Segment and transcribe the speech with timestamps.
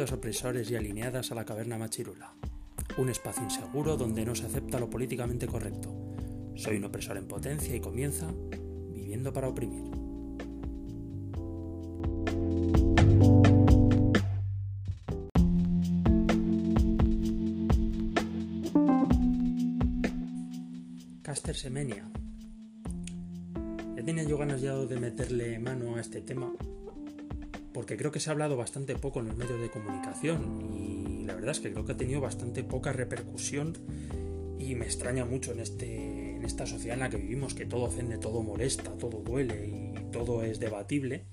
[0.00, 2.32] Opresores y alineadas a la caverna machirula,
[2.96, 5.94] un espacio inseguro donde no se acepta lo políticamente correcto.
[6.56, 8.26] Soy un opresor en potencia y comienza
[8.94, 9.84] viviendo para oprimir.
[21.22, 22.10] Caster Semenia.
[23.96, 26.50] Ya tenía yo ganas ya de meterle mano a este tema
[27.80, 31.34] porque creo que se ha hablado bastante poco en los medios de comunicación y la
[31.34, 33.72] verdad es que creo que ha tenido bastante poca repercusión
[34.58, 37.84] y me extraña mucho en, este, en esta sociedad en la que vivimos, que todo
[37.84, 41.24] ofende, todo molesta, todo duele y todo es debatible.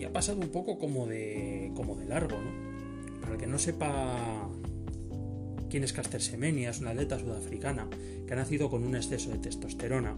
[0.00, 3.20] Y ha pasado un poco como de, como de largo, ¿no?
[3.20, 4.48] Para el que no sepa
[5.68, 7.90] quién es Caster Semenya, es una atleta sudafricana
[8.26, 10.16] que ha nacido con un exceso de testosterona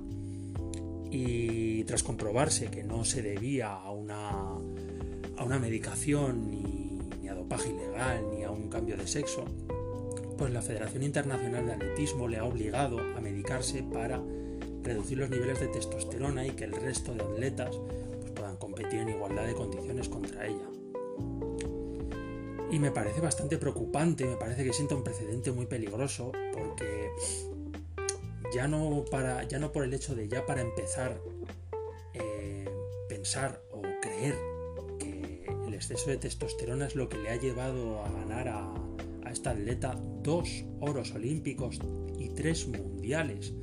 [1.10, 4.54] y tras comprobarse que no se debía a una
[5.40, 9.46] a una medicación, ni, a dopaje ilegal, ni a un cambio de sexo,
[10.36, 14.20] pues la Federación Internacional de Atletismo le ha obligado a medicarse para
[14.82, 17.74] reducir los niveles de testosterona y que el resto de atletas
[18.20, 20.68] pues, puedan competir en igualdad de condiciones contra ella.
[22.70, 27.08] Y me parece bastante preocupante, me parece que sienta un precedente muy peligroso porque
[28.52, 31.18] ya no, para, ya no por el hecho de ya para empezar
[32.12, 32.68] eh,
[33.08, 34.49] pensar o creer
[35.80, 38.74] exceso de testosterona es lo que le ha llevado a ganar a,
[39.32, 41.78] esta atleta dos oros olímpicos
[42.18, 43.54] y tres mundiales,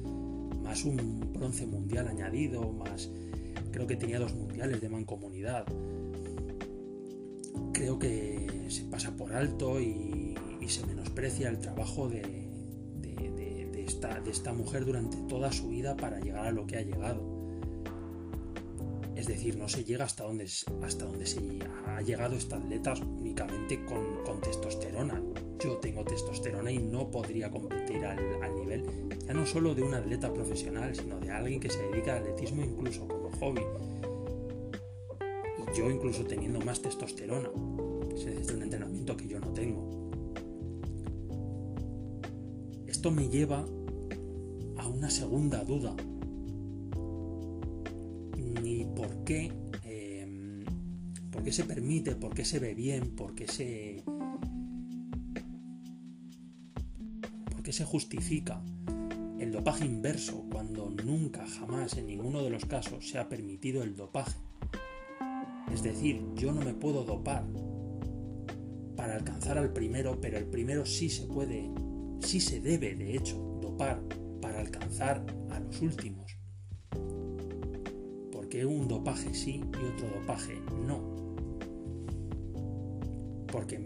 [0.63, 3.11] más un bronce mundial añadido, más
[3.71, 5.65] creo que tenía dos mundiales de mancomunidad.
[7.73, 10.35] Creo que se pasa por alto y,
[10.67, 12.49] se menosprecia el trabajo de,
[13.77, 17.36] esta, de esta mujer durante toda su vida para llegar a lo que ha llegado.
[19.17, 25.19] Es decir, no se llega hasta donde, se ha llegado esta atleta únicamente con, testosterona.
[25.59, 28.83] Yo tengo testosterona y no podría competir al, nivel
[29.25, 32.61] ya no solo de un atleta profesional, sino de alguien que se dedica al atletismo
[32.63, 33.61] incluso como hobby.
[35.57, 37.49] Y yo incluso teniendo más testosterona.
[38.15, 40.11] Se un entrenamiento que yo no tengo.
[42.85, 43.65] Esto me lleva
[44.77, 45.95] a una segunda duda
[48.97, 49.51] por qué,
[49.83, 50.65] em,
[51.31, 54.03] por qué se permite, por qué se ve bien, por qué se,
[57.51, 58.59] por qué se justifica
[59.39, 63.95] el dopaje inverso cuando nunca, jamás, en ninguno de los casos se ha permitido el
[63.95, 64.39] dopaje.
[65.71, 67.45] Es decir, yo no me puedo dopar
[68.95, 71.69] para alcanzar al primero, pero el primero sí se puede,
[72.19, 74.01] sí se debe, de hecho, dopar
[74.41, 76.36] para alcanzar a los últimos
[78.65, 81.01] un dopaje sí y otro dopaje no.
[83.51, 83.79] Porque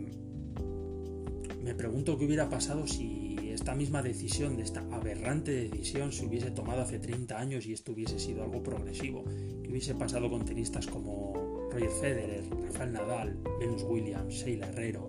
[1.63, 6.51] me pregunto qué hubiera pasado si esta misma decisión, de esta aberrante decisión, se hubiese
[6.51, 9.23] tomado hace 30 años y esto hubiese sido algo progresivo.
[9.25, 15.07] ¿Qué hubiese pasado con tenistas como Roger Federer, Rafael Nadal, Venus Williams, Sheila Herrero,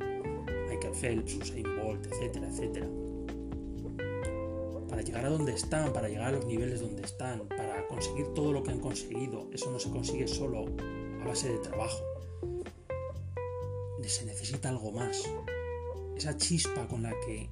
[0.69, 2.89] Michael Phelps, Usain Bolt, etcétera, etcétera?
[4.89, 8.53] Para llegar a donde están, para llegar a los niveles donde están, para conseguir todo
[8.53, 10.65] lo que han conseguido, eso no se consigue solo
[11.21, 12.03] a base de trabajo.
[14.07, 15.23] Se necesita algo más.
[16.17, 17.49] Esa chispa con la que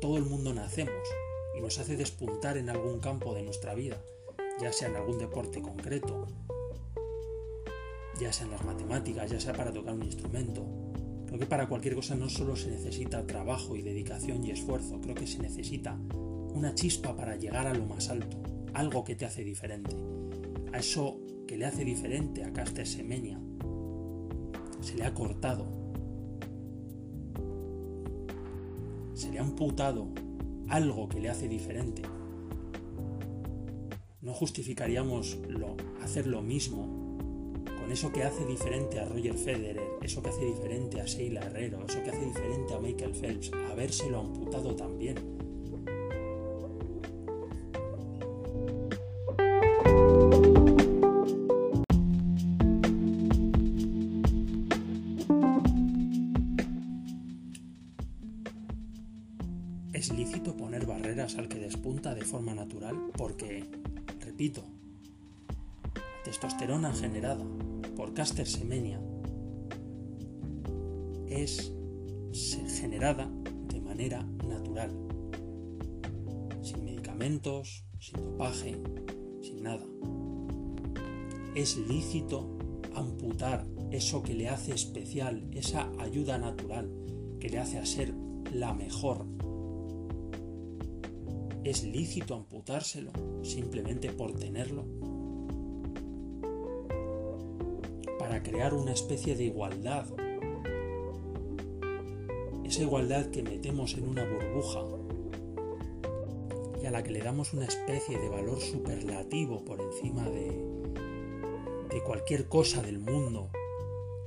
[0.00, 1.02] todo el mundo nacemos
[1.56, 4.02] y nos hace despuntar en algún campo de nuestra vida,
[4.60, 6.26] ya sea en algún deporte concreto,
[8.18, 10.64] ya sea en las matemáticas, ya sea para tocar un instrumento.
[11.26, 15.14] Creo que para cualquier cosa no solo se necesita trabajo y dedicación y esfuerzo, creo
[15.14, 15.98] que se necesita
[16.54, 19.94] una chispa para llegar a lo más alto algo que te hace diferente.
[20.72, 23.40] A eso que le hace diferente a Caster Semenya
[24.80, 25.66] se le ha cortado,
[29.14, 30.08] se le ha amputado
[30.68, 32.02] algo que le hace diferente.
[34.22, 37.10] No justificaríamos lo, hacer lo mismo
[37.80, 41.84] con eso que hace diferente a Roger Federer, eso que hace diferente a Sheila Herrero,
[41.86, 45.16] eso que hace diferente a Michael Phelps, habérselo amputado también
[62.54, 63.64] natural porque,
[64.20, 64.62] repito,
[65.94, 67.44] la testosterona generada
[67.96, 69.00] por Caster Semenya
[71.28, 71.72] es
[72.80, 73.30] generada
[73.68, 74.90] de manera natural,
[76.62, 78.76] sin medicamentos, sin dopaje,
[79.42, 79.84] sin nada.
[81.54, 82.58] Es lícito
[82.94, 86.90] amputar eso que le hace especial, esa ayuda natural
[87.40, 88.14] que le hace a ser
[88.52, 89.26] la mejor.
[91.62, 93.12] ¿Es lícito amputárselo
[93.42, 94.86] simplemente por tenerlo?
[98.18, 100.06] Para crear una especie de igualdad.
[102.64, 104.80] Esa igualdad que metemos en una burbuja
[106.82, 110.64] y a la que le damos una especie de valor superlativo por encima de,
[111.90, 113.50] de cualquier cosa del mundo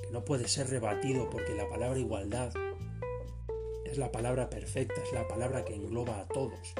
[0.03, 2.53] que no puede ser rebatido porque la palabra igualdad
[3.85, 6.75] es la palabra perfecta, es la palabra que engloba a todos.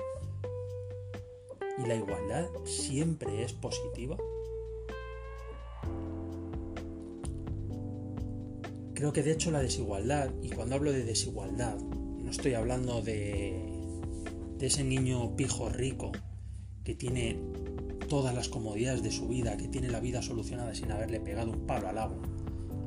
[1.78, 4.16] ¿Y la igualdad siempre es positiva?
[8.94, 13.70] Creo que de hecho la desigualdad, y cuando hablo de desigualdad, no estoy hablando de,
[14.60, 16.14] ese niño pijo rico
[16.86, 17.38] que tiene
[18.08, 21.66] todas las comodidades de su vida, que tiene la vida solucionada sin haberle pegado un
[21.66, 22.22] palo al agua,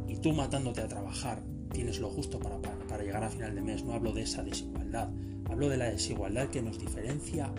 [0.09, 3.85] y tú matándote a trabajar tienes lo justo para, para, llegar a final de mes,
[3.85, 5.11] no hablo de esa desigualdad,
[5.51, 7.53] hablo de la desigualdad que nos diferencia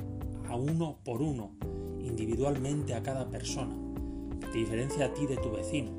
[0.48, 1.56] a uno por uno,
[2.02, 3.76] individualmente a cada persona,
[4.52, 5.92] te diferencia a ti de tu vecino,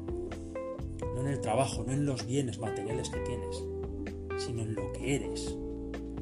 [1.15, 3.65] no en el trabajo, no en los bienes materiales que tienes,
[4.39, 5.57] sino en lo que eres,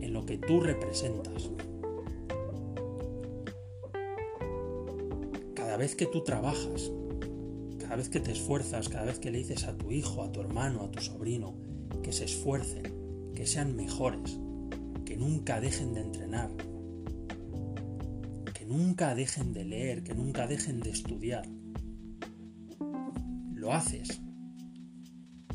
[0.01, 1.51] en lo que tú representas.
[5.55, 6.91] Cada vez que tú trabajas,
[7.79, 10.41] cada vez que te esfuerzas, cada vez que le dices a tu hijo, a tu
[10.41, 11.55] hermano, a tu sobrino,
[12.03, 14.39] que se esfuercen, que sean mejores,
[15.05, 16.76] que nunca dejen de entrenar, que
[18.77, 21.49] nunca dejen de leer, que nunca dejen de estudiar.
[23.55, 24.21] Lo haces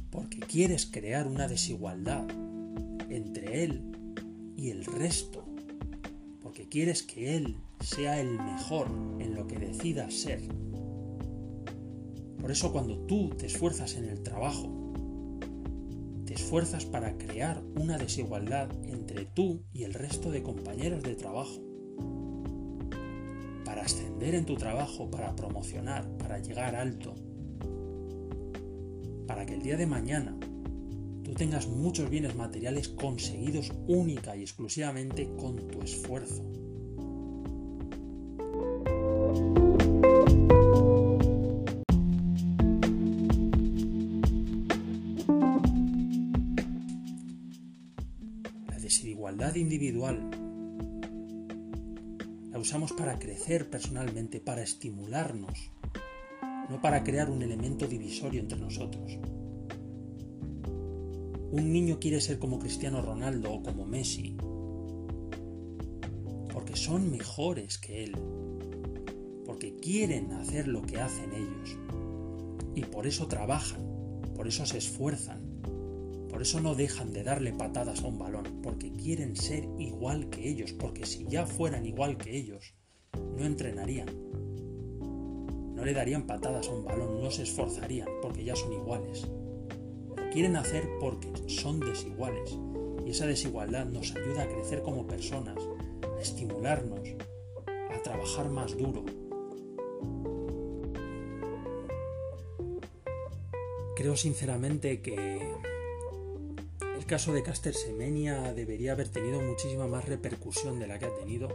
[0.09, 2.27] porque quieres crear una desigualdad
[3.09, 3.81] entre él
[4.57, 5.45] y el resto,
[6.41, 8.87] porque quieres que él sea el mejor
[9.19, 10.41] en lo que decida ser.
[12.39, 14.67] Por eso cuando tú te esfuerzas en el trabajo,
[16.25, 21.70] te esfuerzas para crear una desigualdad entre tú y el resto de compañeros de trabajo,
[23.71, 27.15] para ascender en tu trabajo, para promocionar, para llegar alto,
[29.25, 30.37] para que el día de mañana
[31.23, 36.43] tú tengas muchos bienes materiales conseguidos única y exclusivamente con tu esfuerzo.
[52.61, 55.71] Usamos para crecer personalmente, para estimularnos,
[56.69, 59.17] no para crear un elemento divisorio entre nosotros.
[61.51, 64.37] Un niño quiere ser como Cristiano Ronaldo o como Messi,
[66.53, 68.15] porque son mejores que él,
[69.43, 71.77] porque quieren hacer lo que hacen ellos,
[72.75, 73.81] y por eso trabajan,
[74.35, 75.40] por eso se esfuerzan,
[76.41, 80.49] por eso no dejan de darle patadas a un balón, porque quieren ser igual que
[80.49, 82.73] ellos, porque si ya fueran igual que ellos,
[83.37, 84.07] no entrenarían.
[85.75, 89.27] No le darían patadas a un balón, no se esforzarían, porque ya son iguales.
[90.17, 92.57] Lo quieren hacer porque son desiguales.
[93.05, 95.59] Y esa desigualdad nos ayuda a crecer como personas,
[96.01, 97.07] a estimularnos,
[97.67, 99.05] a trabajar más duro.
[103.95, 105.70] Creo sinceramente que
[107.11, 111.49] caso de Caster Semenia debería haber tenido muchísima más repercusión de la que ha tenido,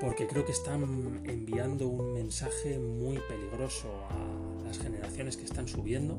[0.00, 6.18] porque creo que están enviando un mensaje muy peligroso a las generaciones que están subiendo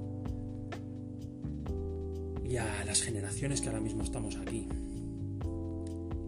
[2.46, 4.70] y a las generaciones que ahora mismo estamos aquí.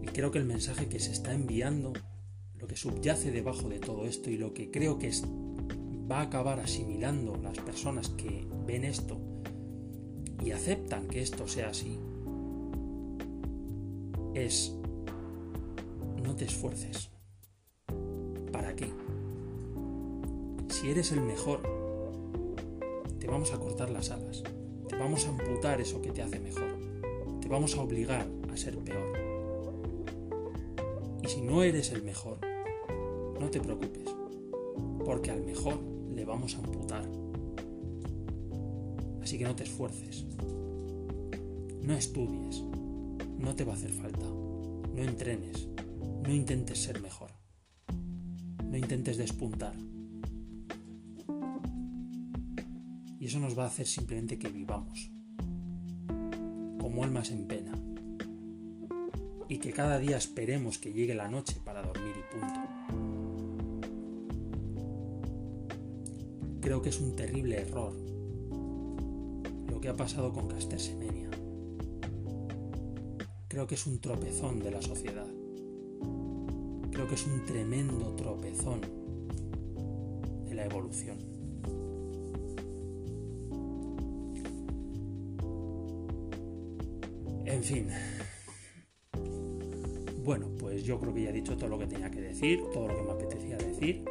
[0.02, 1.92] Y creo que el mensaje que se está enviando,
[2.56, 5.12] lo que subyace debajo de todo esto y lo que creo que
[6.10, 9.20] va a acabar asimilando las personas que ven esto
[10.44, 11.98] y aceptan que esto sea así
[14.34, 14.74] es
[16.22, 17.10] no te esfuerces.
[18.52, 18.88] ¿Para qué?
[20.68, 21.62] Si eres el mejor,
[23.18, 24.42] te vamos a cortar las alas,
[24.88, 26.68] te vamos a amputar eso que te hace mejor,
[27.40, 29.12] te vamos a obligar a ser peor.
[31.22, 32.38] Y si no eres el mejor,
[33.40, 34.14] no te preocupes,
[35.04, 35.78] porque al mejor
[36.14, 37.25] le vamos a amputar.
[39.26, 40.24] Así que no te esfuerces.
[41.82, 42.62] No estudies.
[43.40, 44.24] No te va a hacer falta.
[44.24, 45.66] No entrenes.
[46.22, 47.32] No intentes ser mejor.
[48.62, 49.74] No intentes despuntar.
[53.18, 55.10] Y eso nos va a hacer simplemente que vivamos
[56.78, 57.72] como almas en pena.
[59.48, 62.60] Y que cada día esperemos que llegue la noche para dormir y punto.
[66.60, 68.15] Creo que es un terrible error
[69.76, 71.28] lo que ha pasado con Caster Semenia.
[73.46, 75.26] Creo que es un tropezón de la sociedad.
[76.90, 78.80] Creo que es un tremendo tropezón
[80.46, 81.18] de la evolución.
[87.44, 87.88] En fin.
[90.24, 92.88] Bueno, pues yo creo que ya he dicho todo lo que tenía que decir, todo
[92.88, 94.06] lo que me apetecía decir.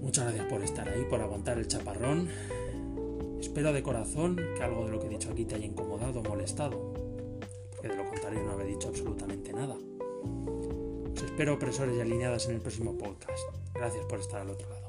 [0.00, 2.28] Muchas gracias por estar ahí, por aguantar el chaparrón.
[3.40, 6.22] Espero de corazón que algo de lo que he dicho aquí te haya incomodado o
[6.22, 6.92] molestado,
[7.70, 9.76] porque de lo contrario no había dicho absolutamente nada.
[11.14, 13.42] Os espero opresores y alineadas en el próximo podcast.
[13.74, 14.87] Gracias por estar al otro lado.